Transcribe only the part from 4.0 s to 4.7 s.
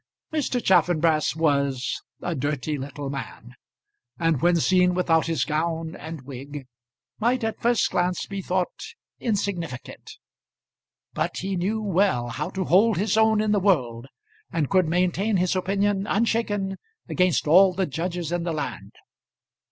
and when